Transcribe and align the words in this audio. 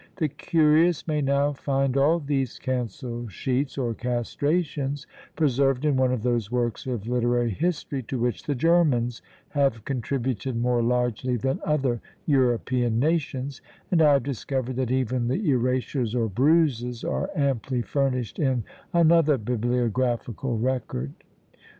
The 0.15 0.29
curious 0.29 1.07
may 1.07 1.21
now 1.21 1.53
find 1.53 1.95
all 1.95 2.17
these 2.19 2.57
cancel 2.57 3.27
sheets, 3.27 3.77
or 3.77 3.93
castrations, 3.93 5.05
preserved 5.35 5.85
in 5.85 5.95
one 5.95 6.11
of 6.11 6.23
those 6.23 6.51
works 6.51 6.87
of 6.87 7.05
literary 7.07 7.51
history, 7.51 8.01
to 8.07 8.17
which 8.17 8.41
the 8.41 8.55
Germans 8.55 9.21
have 9.49 9.85
contributed 9.85 10.57
more 10.59 10.81
largely 10.81 11.37
than 11.37 11.59
other 11.63 12.01
European 12.25 12.97
nations, 12.97 13.61
and 13.91 14.01
I 14.01 14.13
have 14.13 14.23
discovered 14.23 14.77
that 14.77 14.89
even 14.89 15.27
the 15.27 15.47
erasures, 15.51 16.15
or 16.15 16.27
bruises, 16.27 17.03
are 17.03 17.29
amply 17.35 17.83
furnished 17.83 18.39
in 18.39 18.63
another 18.93 19.37
bibliographical 19.37 20.57
record. 20.57 21.13